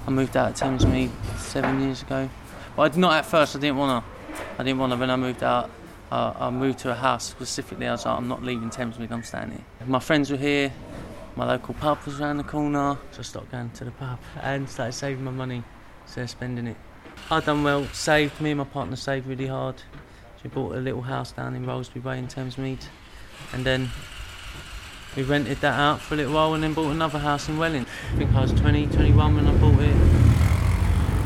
I 0.06 0.12
moved 0.12 0.38
out 0.38 0.52
of 0.52 0.56
Thamesmead 0.58 1.10
seven 1.38 1.82
years 1.82 2.04
ago. 2.04 2.30
But 2.76 2.84
I 2.84 2.88
did 2.90 3.00
not 3.00 3.14
at 3.14 3.26
first, 3.26 3.56
I 3.56 3.60
didn't 3.60 3.78
want 3.78 4.06
to. 4.06 4.12
I 4.60 4.64
didn't 4.64 4.80
want 4.80 4.94
to. 4.94 4.98
When 4.98 5.10
I 5.10 5.16
moved 5.16 5.44
out, 5.44 5.72
uh, 6.12 6.34
I 6.38 6.50
moved 6.50 6.80
to 6.80 6.91
a 6.91 6.96
house 6.96 7.24
specifically. 7.24 7.88
I 7.88 7.91
was 7.91 8.06
like, 8.06 8.18
I'm 8.18 8.27
not 8.27 8.44
leaving 8.44 8.70
Thamesmead, 8.70 9.12
I'm 9.12 9.24
staying 9.24 9.51
here. 9.51 9.88
My 9.88 10.00
friends 10.00 10.30
were 10.30 10.38
here. 10.38 10.72
My 11.38 11.46
local 11.46 11.74
pub 11.75 12.00
was 12.06 12.20
around 12.20 12.38
the 12.38 12.44
corner, 12.44 12.98
so 13.12 13.20
I 13.20 13.22
stopped 13.22 13.51
going 13.51 13.70
to 13.72 13.86
the 13.86 13.91
pub 13.91 14.20
and 14.41 14.70
started 14.70 14.91
saving 14.91 15.24
my 15.24 15.32
money 15.32 15.63
instead 16.03 16.24
of 16.24 16.30
spending 16.30 16.68
it. 16.68 16.75
I 17.30 17.39
done 17.39 17.63
well, 17.63 17.86
saved. 17.88 18.41
Me 18.41 18.51
and 18.51 18.58
my 18.58 18.65
partner 18.65 18.98
saved 18.98 19.27
really 19.27 19.48
hard. 19.48 19.82
We 20.44 20.50
bought 20.50 20.75
a 20.75 20.80
little 20.80 21.01
house 21.01 21.32
down 21.32 21.56
in 21.56 21.65
Rollesby 21.65 22.03
Way 22.03 22.20
in 22.20 22.27
Thamesmead, 22.27 22.84
and 23.53 23.65
then 23.65 23.89
we 25.15 25.24
rented 25.24 25.62
that 25.62 25.80
out 25.80 26.01
for 26.01 26.15
a 26.15 26.18
little 26.18 26.34
while, 26.34 26.53
and 26.53 26.63
then 26.63 26.74
bought 26.74 26.91
another 26.91 27.20
house 27.20 27.48
in 27.48 27.58
Welling. 27.58 27.86
I 28.13 28.18
think 28.18 28.34
I 28.34 28.41
was 28.41 28.51
20, 28.51 28.88
21 28.88 29.36
when 29.36 29.48
I 29.48 29.56
bought 29.56 29.80
it. 29.80 29.96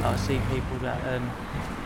I 0.05 0.15
see 0.17 0.39
people 0.51 0.77
that 0.79 1.15
um, 1.15 1.31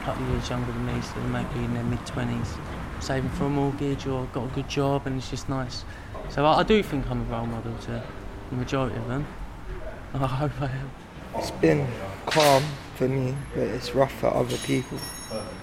couple 0.04 0.26
of 0.26 0.32
years 0.32 0.50
younger 0.50 0.72
than 0.72 0.86
me, 0.86 1.02
so 1.02 1.14
they're 1.20 1.30
maybe 1.30 1.64
in 1.64 1.74
their 1.74 1.84
mid 1.84 2.00
20s, 2.00 2.58
saving 3.00 3.30
for 3.32 3.46
a 3.46 3.50
mortgage 3.50 4.06
or 4.08 4.26
got 4.34 4.46
a 4.46 4.54
good 4.54 4.70
job, 4.70 5.08
and 5.08 5.18
it's 5.18 5.30
just 5.30 5.50
nice. 5.50 5.84
So 6.30 6.46
I, 6.46 6.60
I 6.60 6.64
do 6.64 6.82
think 6.84 7.10
I'm 7.10 7.22
a 7.22 7.24
role 7.26 7.46
model 7.46 7.76
to 7.86 8.04
the 8.50 8.56
majority 8.56 8.96
of 8.98 9.08
them. 9.08 9.28
I 10.14 10.28
hope 10.28 10.62
I 10.62 10.66
am. 10.66 10.92
It's 11.36 11.52
been 11.52 11.88
calm 12.26 12.64
for 12.96 13.08
me, 13.08 13.36
but 13.54 13.64
it's 13.64 13.94
rough 13.94 14.14
for 14.14 14.34
other 14.34 14.58
people. 14.58 14.98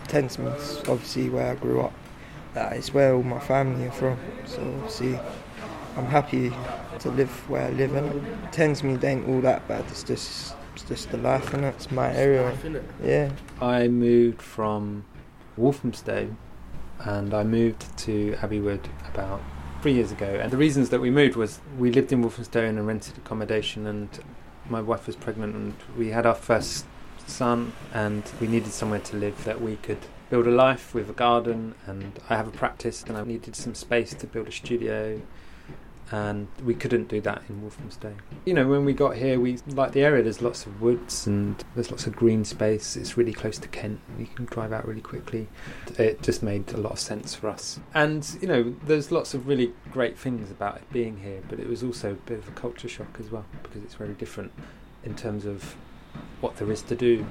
Thamesmead's 0.09 0.79
obviously 0.89 1.29
where 1.29 1.53
I 1.53 1.55
grew 1.57 1.81
up. 1.81 1.93
That 2.55 2.77
is 2.77 2.95
where 2.95 3.15
all 3.15 3.23
my 3.23 3.41
family 3.41 3.87
are 3.87 3.93
from. 3.93 4.19
So 4.47 4.61
obviously, 4.61 5.19
I'm 5.97 6.07
happy 6.07 6.53
to 7.01 7.11
live 7.11 7.31
where 7.51 7.67
I 7.67 7.71
live 7.71 7.95
in 7.95 8.05
it. 8.05 8.53
Thamesmead 8.53 9.05
ain't 9.05 9.29
all 9.29 9.41
that 9.43 9.67
bad. 9.69 9.85
It's 9.89 10.03
just 10.03 10.55
it's 10.75 10.85
just 10.85 11.11
the 11.11 11.19
life 11.19 11.53
and 11.53 11.65
it. 11.65 11.75
It's 11.75 11.91
my 11.91 12.15
area. 12.15 12.57
Yeah. 13.03 13.31
I 13.61 13.89
moved 13.89 14.41
from 14.41 15.05
Walthamstow 15.57 16.37
and 17.01 17.35
I 17.35 17.45
moved 17.45 17.97
to 17.99 18.37
Abbeywood 18.41 18.85
about 19.09 19.41
three 19.83 19.95
years 19.95 20.13
ago. 20.13 20.39
And 20.41 20.51
the 20.51 20.57
reasons 20.57 20.91
that 20.91 21.01
we 21.01 21.11
moved 21.11 21.37
was 21.37 21.61
we 21.79 21.91
lived 21.91 22.13
in 22.13 22.23
Walthamstow 22.23 22.65
and 22.65 22.87
rented 22.87 23.19
accommodation 23.19 23.87
and 23.87 24.09
my 24.69 24.81
wife 24.81 25.07
was 25.07 25.17
pregnant 25.17 25.55
and 25.55 25.75
we 25.97 26.11
had 26.11 26.27
our 26.27 26.35
first 26.35 26.87
son 27.27 27.73
and 27.93 28.25
we 28.41 28.47
needed 28.47 28.73
somewhere 28.73 29.01
to 29.01 29.17
live 29.17 29.45
that 29.45 29.61
we 29.61 29.77
could 29.77 29.99
build 30.31 30.47
a 30.47 30.51
life 30.51 30.95
with 30.95 31.09
a 31.09 31.13
garden 31.13 31.75
and 31.87 32.19
I 32.29 32.37
have 32.37 32.49
a 32.49 32.53
practice 32.53 33.05
and 33.05 33.17
I 33.17 33.25
needed 33.25 33.55
some 33.55 33.75
space 33.75 34.13
to 34.15 34.27
build 34.27 34.49
a 34.49 34.53
studio 34.53 35.21
and 36.13 36.47
we 36.65 36.75
couldn't 36.75 37.09
do 37.09 37.21
that 37.23 37.43
in 37.49 37.63
Walthamstow. 37.63 38.15
You 38.45 38.55
know, 38.55 38.69
when 38.69 38.85
we 38.85 38.93
got 38.93 39.17
here, 39.17 39.41
we 39.41 39.59
like 39.67 39.93
the 39.93 40.03
area. 40.03 40.23
There's 40.23 40.41
lots 40.41 40.67
of 40.67 40.81
woods 40.81 41.27
and 41.27 41.63
there's 41.75 41.91
lots 41.91 42.07
of 42.07 42.15
green 42.15 42.45
space. 42.45 42.97
It's 42.97 43.17
really 43.17 43.33
close 43.33 43.59
to 43.59 43.69
Kent. 43.69 44.01
You 44.19 44.27
can 44.27 44.45
drive 44.45 44.73
out 44.73 44.87
really 44.87 45.01
quickly. 45.01 45.49
It 45.99 46.23
just 46.23 46.43
made 46.43 46.73
a 46.73 46.77
lot 46.77 46.93
of 46.93 47.01
sense 47.01 47.35
for 47.35 47.49
us. 47.49 47.81
And 47.93 48.29
you 48.41 48.47
know, 48.47 48.75
there's 48.85 49.11
lots 49.11 49.35
of 49.35 49.49
really 49.49 49.73
great 49.91 50.17
things 50.17 50.51
about 50.51 50.77
it 50.77 50.93
being 50.93 51.19
here, 51.19 51.43
but 51.49 51.59
it 51.59 51.69
was 51.69 51.83
also 51.83 52.13
a 52.13 52.15
bit 52.15 52.39
of 52.39 52.49
a 52.49 52.53
culture 52.53 52.89
shock 52.89 53.17
as 53.19 53.31
well 53.31 53.45
because 53.63 53.83
it's 53.83 53.95
very 53.95 54.15
different 54.15 54.53
in 55.03 55.15
terms 55.15 55.45
of 55.45 55.77
what 56.41 56.57
there 56.57 56.71
is 56.71 56.83
to 56.83 56.95
do. 56.95 57.27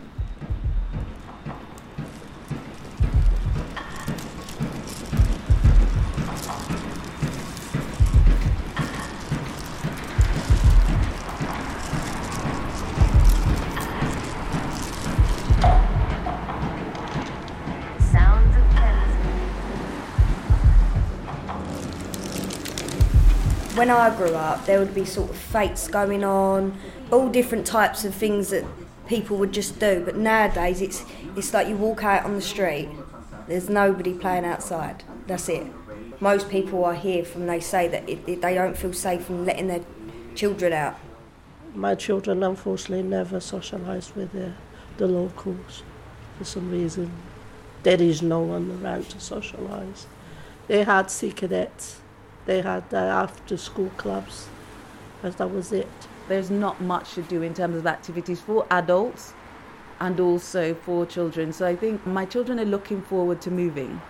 When 23.85 23.95
I 23.95 24.17
grew 24.17 24.33
up, 24.33 24.65
there 24.65 24.79
would 24.79 24.95
be 24.95 25.05
sort 25.05 25.29
of 25.29 25.37
fetes 25.37 25.87
going 25.87 26.23
on, 26.23 26.75
all 27.11 27.29
different 27.29 27.67
types 27.67 28.03
of 28.03 28.15
things 28.15 28.49
that 28.49 28.65
people 29.05 29.37
would 29.37 29.51
just 29.51 29.79
do. 29.79 30.01
But 30.03 30.15
nowadays, 30.15 30.81
it's 30.81 31.05
it's 31.35 31.53
like 31.53 31.67
you 31.67 31.75
walk 31.75 32.03
out 32.03 32.25
on 32.25 32.33
the 32.33 32.41
street, 32.41 32.89
there's 33.47 33.69
nobody 33.69 34.15
playing 34.15 34.43
outside. 34.43 35.03
That's 35.27 35.47
it. 35.49 35.67
Most 36.19 36.49
people 36.49 36.83
I 36.83 36.95
hear 36.95 37.23
from 37.23 37.45
they 37.45 37.59
say 37.59 37.87
that 37.89 38.09
it, 38.09 38.17
it, 38.25 38.41
they 38.41 38.55
don't 38.55 38.75
feel 38.75 38.91
safe 38.91 39.23
from 39.25 39.45
letting 39.45 39.67
their 39.67 39.81
children 40.33 40.73
out. 40.73 40.97
My 41.75 41.93
children 41.93 42.41
unfortunately 42.41 43.03
never 43.07 43.37
socialised 43.37 44.15
with 44.15 44.31
the, 44.31 44.53
the 44.97 45.05
locals 45.05 45.83
for 46.39 46.43
some 46.43 46.71
reason. 46.71 47.11
There 47.83 48.01
is 48.01 48.23
no 48.23 48.39
one 48.39 48.81
around 48.83 49.09
to 49.09 49.17
socialise. 49.17 50.07
They 50.65 50.83
had 50.83 51.11
sea 51.11 51.31
cadets, 51.31 52.01
they 52.45 52.61
had 52.61 52.83
uh, 52.93 52.97
after 52.97 53.57
school 53.57 53.91
clubs, 53.97 54.47
but 55.21 55.37
that 55.37 55.51
was 55.51 55.71
it. 55.71 55.89
There's 56.27 56.49
not 56.49 56.81
much 56.81 57.13
to 57.15 57.21
do 57.21 57.41
in 57.41 57.53
terms 57.53 57.75
of 57.75 57.85
activities 57.87 58.41
for 58.41 58.65
adults 58.71 59.33
and 59.99 60.19
also 60.19 60.73
for 60.73 61.05
children. 61.05 61.53
So 61.53 61.65
I 61.65 61.75
think 61.75 62.05
my 62.05 62.25
children 62.25 62.59
are 62.59 62.65
looking 62.65 63.01
forward 63.01 63.41
to 63.41 63.51
moving. 63.51 64.01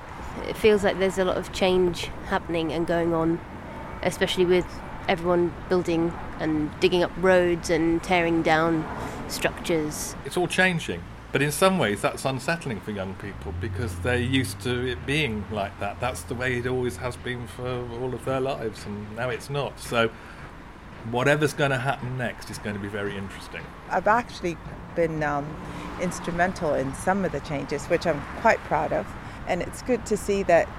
It 0.47 0.57
feels 0.57 0.83
like 0.83 0.99
there's 0.99 1.17
a 1.17 1.25
lot 1.25 1.37
of 1.37 1.51
change 1.53 2.05
happening 2.25 2.73
and 2.73 2.87
going 2.87 3.13
on, 3.13 3.39
especially 4.03 4.45
with 4.45 4.65
everyone 5.07 5.53
building 5.69 6.11
and 6.39 6.71
digging 6.79 7.03
up 7.03 7.11
roads 7.17 7.69
and 7.69 8.01
tearing 8.03 8.41
down 8.41 8.85
structures. 9.27 10.15
It's 10.25 10.37
all 10.37 10.47
changing. 10.47 11.01
But 11.35 11.41
in 11.41 11.51
some 11.51 11.79
ways, 11.79 12.01
that's 12.01 12.23
unsettling 12.23 12.79
for 12.79 12.91
young 12.91 13.13
people 13.15 13.53
because 13.59 13.93
they're 13.99 14.15
used 14.15 14.61
to 14.61 14.87
it 14.87 15.05
being 15.05 15.43
like 15.51 15.77
that. 15.81 15.99
That's 15.99 16.21
the 16.21 16.33
way 16.33 16.59
it 16.59 16.65
always 16.65 16.95
has 16.95 17.17
been 17.17 17.45
for 17.45 17.85
all 17.99 18.13
of 18.13 18.23
their 18.23 18.39
lives, 18.39 18.85
and 18.85 19.13
now 19.17 19.27
it's 19.27 19.49
not. 19.49 19.77
So, 19.77 20.09
whatever's 21.11 21.51
going 21.51 21.71
to 21.71 21.77
happen 21.77 22.17
next 22.17 22.49
is 22.49 22.57
going 22.57 22.77
to 22.77 22.81
be 22.81 22.87
very 22.87 23.17
interesting. 23.17 23.63
I've 23.89 24.07
actually 24.07 24.55
been 24.95 25.21
um, 25.23 25.45
instrumental 26.01 26.73
in 26.73 26.93
some 26.93 27.25
of 27.25 27.33
the 27.33 27.41
changes, 27.41 27.85
which 27.87 28.07
I'm 28.07 28.21
quite 28.39 28.59
proud 28.59 28.93
of. 28.93 29.05
And 29.45 29.61
it's 29.61 29.81
good 29.81 30.05
to 30.05 30.15
see 30.15 30.41
that 30.43 30.69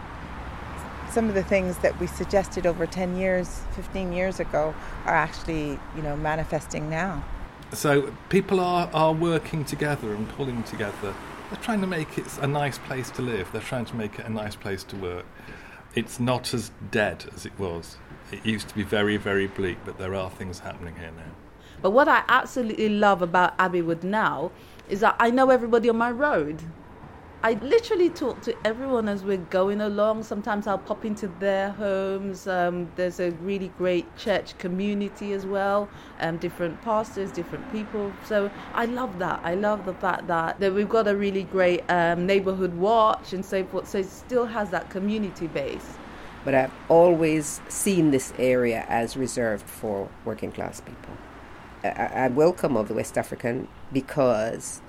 some 1.10 1.28
of 1.28 1.34
the 1.34 1.44
things 1.44 1.76
that 1.80 2.00
we 2.00 2.06
suggested 2.06 2.64
over 2.64 2.86
10 2.86 3.18
years, 3.18 3.60
15 3.72 4.10
years 4.10 4.40
ago 4.40 4.74
are 5.04 5.14
actually, 5.14 5.78
you 5.94 6.02
know, 6.02 6.16
manifesting 6.16 6.88
now. 6.88 7.22
So, 7.76 8.10
people 8.30 8.58
are, 8.58 8.88
are 8.94 9.12
working 9.12 9.62
together 9.62 10.14
and 10.14 10.26
pulling 10.30 10.62
together. 10.62 11.12
They're 11.50 11.60
trying 11.60 11.82
to 11.82 11.86
make 11.86 12.16
it 12.16 12.26
a 12.38 12.46
nice 12.46 12.78
place 12.78 13.10
to 13.10 13.20
live, 13.20 13.52
they're 13.52 13.60
trying 13.60 13.84
to 13.84 13.96
make 13.96 14.18
it 14.18 14.24
a 14.24 14.32
nice 14.32 14.56
place 14.56 14.82
to 14.84 14.96
work. 14.96 15.26
It's 15.94 16.18
not 16.18 16.54
as 16.54 16.70
dead 16.90 17.26
as 17.34 17.44
it 17.44 17.52
was. 17.58 17.98
It 18.32 18.46
used 18.46 18.70
to 18.70 18.74
be 18.74 18.82
very, 18.82 19.18
very 19.18 19.46
bleak, 19.46 19.76
but 19.84 19.98
there 19.98 20.14
are 20.14 20.30
things 20.30 20.60
happening 20.60 20.96
here 20.96 21.10
now. 21.14 21.32
But 21.82 21.90
what 21.90 22.08
I 22.08 22.24
absolutely 22.28 22.88
love 22.88 23.20
about 23.20 23.58
Abbeywood 23.58 24.02
now 24.02 24.52
is 24.88 25.00
that 25.00 25.14
I 25.18 25.28
know 25.28 25.50
everybody 25.50 25.90
on 25.90 25.98
my 25.98 26.10
road. 26.10 26.62
I 27.42 27.52
literally 27.52 28.08
talk 28.08 28.40
to 28.42 28.56
everyone 28.64 29.08
as 29.08 29.22
we're 29.22 29.36
going 29.36 29.82
along. 29.82 30.22
Sometimes 30.22 30.66
I'll 30.66 30.78
pop 30.78 31.04
into 31.04 31.28
their 31.38 31.70
homes. 31.70 32.46
Um, 32.46 32.90
there's 32.96 33.20
a 33.20 33.30
really 33.32 33.68
great 33.76 34.16
church 34.16 34.56
community 34.56 35.34
as 35.34 35.44
well, 35.44 35.88
um, 36.20 36.38
different 36.38 36.80
pastors, 36.80 37.30
different 37.30 37.70
people. 37.70 38.10
So 38.24 38.50
I 38.72 38.86
love 38.86 39.18
that. 39.18 39.40
I 39.44 39.54
love 39.54 39.84
the 39.84 39.92
fact 39.94 40.26
that, 40.28 40.58
that 40.60 40.72
we've 40.72 40.88
got 40.88 41.06
a 41.06 41.14
really 41.14 41.42
great 41.44 41.84
um, 41.90 42.26
neighborhood 42.26 42.74
watch 42.74 43.34
and 43.34 43.44
so 43.44 43.64
forth. 43.66 43.86
So 43.86 43.98
it 43.98 44.08
still 44.08 44.46
has 44.46 44.70
that 44.70 44.88
community 44.88 45.46
base. 45.46 45.98
But 46.42 46.54
I've 46.54 46.72
always 46.88 47.60
seen 47.68 48.12
this 48.12 48.32
area 48.38 48.86
as 48.88 49.16
reserved 49.16 49.68
for 49.68 50.08
working 50.24 50.52
class 50.52 50.80
people. 50.80 51.14
I, 51.84 51.88
I 51.88 52.28
welcome 52.28 52.78
of 52.78 52.88
the 52.88 52.94
West 52.94 53.18
African 53.18 53.68
because 53.92 54.80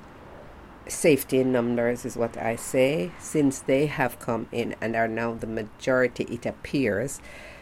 safety 0.90 1.40
in 1.40 1.52
numbers 1.52 2.06
is 2.06 2.18
what 2.18 2.38
I 2.38 2.56
say. 2.56 3.12
Since 3.20 3.60
they 3.60 3.88
have 3.88 4.20
come 4.20 4.48
in 4.52 4.76
and 4.82 4.96
are 4.96 5.08
now 5.08 5.34
the 5.34 5.48
majority, 5.48 6.24
it 6.26 6.46
appears, 6.46 7.22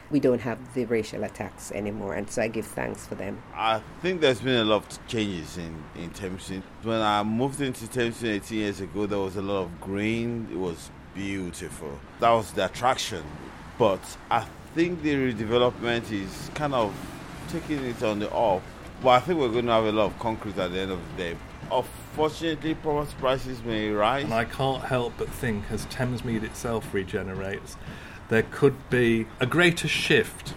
we 0.09 0.19
don't 0.19 0.41
have 0.41 0.73
the 0.73 0.85
racial 0.85 1.23
attacks 1.23 1.71
anymore. 1.71 2.13
And 2.13 2.29
so 2.29 2.41
I 2.41 2.47
give 2.47 2.65
thanks 2.65 3.05
for 3.05 3.15
them. 3.15 3.41
I 3.53 3.81
think 4.01 4.21
there's 4.21 4.41
been 4.41 4.59
a 4.59 4.63
lot 4.63 4.83
of 4.83 5.07
changes 5.07 5.57
in, 5.57 5.83
in 5.95 6.11
Thamesmead. 6.11 6.61
When 6.83 7.01
I 7.01 7.23
moved 7.23 7.61
into 7.61 7.85
Thamesmead 7.85 8.35
18 8.35 8.57
years 8.57 8.79
ago, 8.81 9.05
there 9.05 9.19
was 9.19 9.35
a 9.35 9.41
lot 9.41 9.63
of 9.63 9.81
green. 9.81 10.47
It 10.51 10.57
was 10.57 10.91
beautiful. 11.13 11.99
That 12.19 12.31
was 12.31 12.51
the 12.51 12.65
attraction. 12.65 13.23
But 13.77 14.01
I 14.29 14.45
think 14.73 15.01
the 15.01 15.15
redevelopment 15.15 16.11
is 16.11 16.51
kind 16.53 16.73
of 16.73 16.93
taking 17.49 17.83
it 17.85 18.01
on 18.03 18.19
the 18.19 18.31
up. 18.31 18.61
But 19.01 19.09
I 19.09 19.19
think 19.19 19.39
we're 19.39 19.49
going 19.49 19.65
to 19.65 19.71
have 19.71 19.85
a 19.85 19.91
lot 19.91 20.05
of 20.05 20.19
concrete 20.19 20.57
at 20.57 20.71
the 20.71 20.79
end 20.79 20.91
of 20.91 20.99
the 21.11 21.23
day. 21.23 21.37
Unfortunately, 21.71 22.75
property 22.75 23.15
prices 23.19 23.63
may 23.63 23.89
rise. 23.89 24.25
And 24.25 24.33
I 24.33 24.45
can't 24.45 24.83
help 24.83 25.13
but 25.17 25.29
think, 25.29 25.65
as 25.71 25.85
Thamesmead 25.87 26.43
itself 26.43 26.93
regenerates, 26.93 27.75
there 28.29 28.43
could 28.43 28.89
be 28.89 29.27
a 29.39 29.45
greater 29.45 29.87
shift 29.87 30.53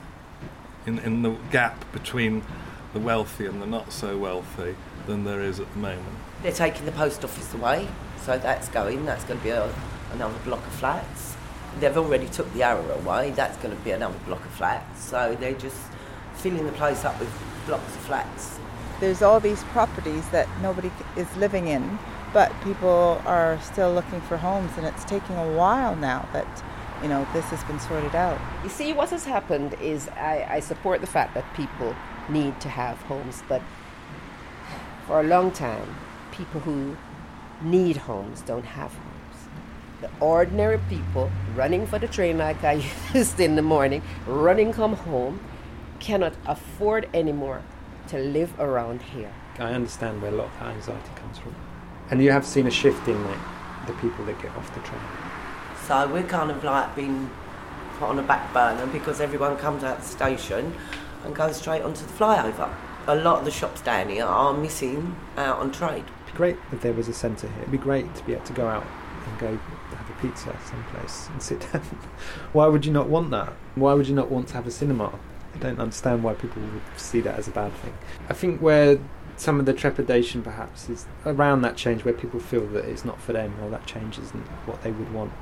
in, 0.87 0.99
in 0.99 1.23
the 1.23 1.37
gap 1.51 1.91
between 1.93 2.43
the 2.93 3.01
wealthy 3.01 3.47
and 3.47 3.61
the 3.61 3.67
not 3.67 3.93
so 3.93 4.17
wealthy 4.19 4.75
than 5.07 5.25
there 5.25 5.41
is 5.41 5.61
at 5.61 5.71
the 5.73 5.79
moment. 5.79 6.17
They're 6.43 6.53
taking 6.53 6.87
the 6.87 6.93
post 6.93 7.25
office 7.25 7.53
away, 7.55 7.89
so 8.23 8.39
that's 8.39 8.69
going. 8.69 9.05
That's 9.05 9.25
going 9.25 9.39
to 9.39 9.45
be 9.45 9.51
a, 9.51 9.73
another 10.13 10.39
block 10.45 10.67
of 10.67 10.73
flats. 10.73 11.37
They've 11.81 11.97
already 11.97 12.29
took 12.29 12.53
the 12.55 12.61
Harrow 12.61 12.89
away. 13.01 13.31
That's 13.33 13.57
going 13.59 13.77
to 13.77 13.83
be 13.83 13.91
another 13.91 14.19
block 14.27 14.45
of 14.45 14.51
flats. 14.53 15.03
So 15.03 15.37
they're 15.39 15.53
just 15.53 15.77
filling 16.37 16.65
the 16.67 16.73
place 16.73 17.05
up 17.05 17.19
with 17.21 17.31
blocks 17.69 17.95
of 17.95 18.01
flats. 18.01 18.59
There's 18.99 19.23
all 19.23 19.39
these 19.39 19.63
properties 19.65 20.29
that 20.31 20.49
nobody 20.61 20.91
is 21.17 21.29
living 21.37 21.69
in, 21.69 21.99
but 22.33 22.53
people 22.65 23.23
are 23.27 23.61
still 23.61 23.93
looking 23.93 24.21
for 24.23 24.37
homes, 24.37 24.73
and 24.77 24.87
it's 24.87 25.05
taking 25.05 25.37
a 25.37 25.53
while 25.53 25.95
now 25.95 26.29
that 26.33 26.65
you 27.03 27.09
know 27.09 27.27
this 27.33 27.45
has 27.47 27.63
been 27.65 27.79
sorted 27.79 28.17
out. 28.17 28.41
You 28.65 28.71
see, 28.71 28.93
what 28.93 29.11
has 29.11 29.25
happened 29.25 29.75
is 29.81 30.09
I, 30.09 30.47
I 30.51 30.61
support 30.61 31.01
the 31.01 31.07
fact 31.07 31.35
that 31.35 31.45
people 31.55 31.95
need 32.29 32.61
to 32.63 32.69
have 32.69 32.97
homes, 33.03 33.43
but 33.49 33.63
for 35.07 35.21
a 35.21 35.23
long 35.23 35.53
time, 35.53 35.95
people 36.33 36.61
who 36.61 36.97
need 37.63 37.97
homes 37.97 38.43
don't 38.43 38.65
have 38.65 38.93
homes. 38.93 39.15
The 40.01 40.11
ordinary 40.21 40.79
people 40.89 41.31
running 41.55 41.87
for 41.87 41.99
the 41.99 42.09
train 42.09 42.39
like 42.39 42.63
I 42.65 42.85
used 43.15 43.39
in 43.39 43.57
the 43.57 43.63
morning, 43.63 44.03
running 44.27 44.73
come 44.73 44.95
home, 44.95 45.41
cannot 46.01 46.35
afford 46.47 47.09
anymore 47.13 47.63
to 48.09 48.19
live 48.19 48.59
around 48.59 49.03
here. 49.03 49.33
I 49.59 49.73
understand 49.73 50.23
where 50.23 50.31
a 50.31 50.35
lot 50.35 50.47
of 50.47 50.61
that 50.61 50.75
anxiety 50.75 51.11
comes 51.17 51.39
from. 51.39 51.55
And 52.11 52.23
you 52.23 52.31
have 52.31 52.47
seen 52.47 52.67
a 52.67 52.71
shift 52.71 53.07
in 53.09 53.23
like 53.25 53.39
the 53.87 53.93
people 53.95 54.25
that 54.27 54.41
get 54.41 54.55
off 54.57 54.73
the 54.75 54.81
train. 54.81 55.01
So 55.87 56.07
we're 56.13 56.23
kind 56.23 56.51
of 56.51 56.63
like 56.63 56.95
being 56.95 57.31
put 57.99 58.09
on 58.09 58.19
a 58.19 58.23
back 58.23 58.53
burner 58.53 58.87
because 58.87 59.21
everyone 59.21 59.57
comes 59.57 59.83
out 59.83 59.99
the 59.99 60.05
station 60.05 60.75
and 61.25 61.35
goes 61.35 61.57
straight 61.57 61.83
onto 61.83 62.07
the 62.07 62.13
flyover. 62.13 62.73
A 63.07 63.17
lot 63.17 63.41
of 63.41 63.45
the 63.45 63.51
shops 63.51 63.81
down 63.81 64.09
here 64.09 64.25
are 64.25 64.55
missing 64.55 65.17
out 65.37 65.59
on 65.59 65.73
trade. 65.73 66.05
It'd 66.05 66.27
be 66.27 66.37
great 66.37 66.57
if 66.73 66.81
there 66.81 66.93
was 66.93 67.09
a 67.09 67.15
centre 67.15 67.49
here. 67.49 67.61
It'd 67.61 67.73
be 67.73 67.79
great 67.79 68.15
to 68.15 68.25
be 68.25 68.35
able 68.35 68.45
to 68.45 68.53
go 68.53 68.69
out 68.69 68.87
and 69.27 69.39
go 69.39 69.59
have 69.97 70.11
a 70.11 70.21
pizza 70.21 70.57
someplace 70.67 71.29
and 71.29 71.43
sit 71.43 71.61
down. 71.73 71.83
why 72.53 72.67
would 72.67 72.87
you 72.87 72.93
not 72.93 73.09
want 73.09 73.31
that? 73.31 73.53
Why 73.75 73.95
would 73.95 74.07
you 74.07 74.15
not 74.15 74.31
want 74.31 74.49
to 74.49 74.55
have 74.55 74.67
a 74.67 74.71
cinema? 74.71 75.19
I 75.59 75.63
don't 75.63 75.81
understand 75.81 76.23
why 76.23 76.35
people 76.35 76.63
would 76.63 76.83
see 76.97 77.21
that 77.21 77.39
as 77.39 77.49
a 77.49 77.51
bad 77.51 77.73
thing. 77.75 77.95
I 78.29 78.35
think 78.35 78.61
where 78.61 78.99
some 79.37 79.59
of 79.61 79.67
the 79.67 79.73
trepidation 79.73 80.43
perhaps 80.43 80.89
is 80.89 81.07
around 81.27 81.63
that 81.63 81.77
change 81.77 82.05
where 82.05 82.15
people 82.15 82.41
feel 82.41 82.67
that 82.69 82.85
it's 82.85 83.05
not 83.05 83.21
for 83.21 83.33
them 83.33 83.55
or 83.63 83.71
that 83.71 83.87
change 83.87 84.19
isn't 84.19 84.47
what 84.67 84.83
they 84.83 84.93
would 84.93 85.13
want. 85.13 85.33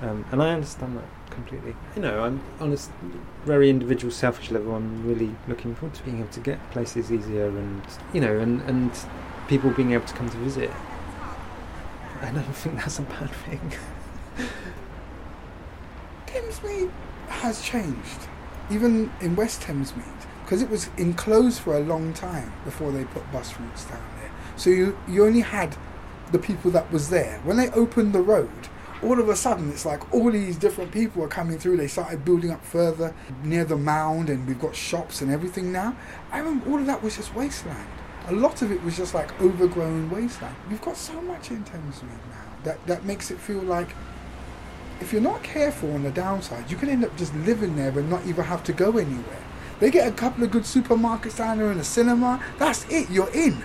Um, 0.00 0.24
and 0.32 0.42
I 0.42 0.50
understand 0.50 0.96
that 0.96 1.04
completely. 1.30 1.76
You 1.94 2.02
know, 2.02 2.24
I'm 2.24 2.42
on 2.60 2.72
a 2.72 2.78
very 3.46 3.70
individual, 3.70 4.12
selfish 4.12 4.50
level. 4.50 4.74
I'm 4.74 5.06
really 5.06 5.34
looking 5.46 5.76
forward 5.76 5.94
to 5.96 6.02
being 6.02 6.18
able 6.18 6.30
to 6.30 6.40
get 6.40 6.58
places 6.72 7.12
easier, 7.12 7.46
and 7.46 7.82
you 8.12 8.20
know, 8.20 8.36
and 8.38 8.60
and 8.62 8.90
people 9.46 9.70
being 9.70 9.92
able 9.92 10.06
to 10.06 10.14
come 10.14 10.28
to 10.28 10.36
visit. 10.38 10.70
I 12.20 12.32
don't 12.32 12.42
think 12.56 12.76
that's 12.76 12.98
a 12.98 13.02
bad 13.02 13.30
thing. 13.30 13.72
Thamesmead 16.26 16.90
has 17.28 17.62
changed, 17.62 18.28
even 18.72 19.12
in 19.20 19.36
West 19.36 19.60
Thamesmead, 19.62 20.26
because 20.44 20.62
it 20.62 20.70
was 20.70 20.88
enclosed 20.96 21.60
for 21.60 21.76
a 21.76 21.80
long 21.80 22.12
time 22.12 22.52
before 22.64 22.90
they 22.90 23.04
put 23.04 23.30
bus 23.32 23.58
routes 23.58 23.84
down 23.84 24.02
there. 24.20 24.30
So 24.56 24.70
you 24.70 24.98
you 25.08 25.24
only 25.24 25.40
had 25.40 25.76
the 26.32 26.38
people 26.38 26.70
that 26.70 26.90
was 26.90 27.10
there. 27.10 27.40
When 27.44 27.56
they 27.56 27.68
opened 27.70 28.12
the 28.12 28.20
road, 28.20 28.68
all 29.02 29.20
of 29.20 29.28
a 29.28 29.36
sudden 29.36 29.70
it's 29.70 29.84
like 29.84 30.12
all 30.14 30.30
these 30.30 30.56
different 30.56 30.92
people 30.92 31.22
are 31.22 31.28
coming 31.28 31.58
through. 31.58 31.76
They 31.76 31.88
started 31.88 32.24
building 32.24 32.50
up 32.50 32.64
further 32.64 33.14
near 33.42 33.64
the 33.64 33.76
mound, 33.76 34.30
and 34.30 34.46
we've 34.46 34.60
got 34.60 34.74
shops 34.74 35.20
and 35.20 35.30
everything 35.30 35.72
now. 35.72 35.96
I 36.30 36.38
remember 36.38 36.70
all 36.70 36.78
of 36.78 36.86
that 36.86 37.02
was 37.02 37.16
just 37.16 37.34
wasteland. 37.34 37.88
A 38.28 38.32
lot 38.32 38.62
of 38.62 38.70
it 38.70 38.82
was 38.84 38.96
just 38.96 39.14
like 39.14 39.40
overgrown 39.40 40.08
wasteland. 40.10 40.54
We've 40.70 40.80
got 40.80 40.96
so 40.96 41.20
much 41.20 41.50
in 41.50 41.64
Thamesmead 41.64 42.22
now 42.30 42.48
that 42.64 42.86
that 42.86 43.04
makes 43.04 43.30
it 43.30 43.38
feel 43.38 43.62
like 43.62 43.88
if 45.02 45.12
you're 45.12 45.20
not 45.20 45.42
careful 45.42 45.92
on 45.94 46.04
the 46.04 46.12
downside, 46.12 46.70
you 46.70 46.76
can 46.76 46.88
end 46.88 47.04
up 47.04 47.14
just 47.16 47.34
living 47.34 47.74
there 47.74 47.90
and 47.98 48.08
not 48.08 48.24
even 48.24 48.44
have 48.44 48.62
to 48.64 48.72
go 48.72 48.98
anywhere. 48.98 49.44
They 49.80 49.90
get 49.90 50.06
a 50.06 50.12
couple 50.12 50.44
of 50.44 50.52
good 50.52 50.62
supermarkets 50.62 51.38
down 51.38 51.58
there 51.58 51.72
and 51.72 51.80
a 51.80 51.84
cinema. 51.84 52.40
That's 52.58 52.88
it. 52.88 53.10
You're 53.10 53.32
in. 53.34 53.64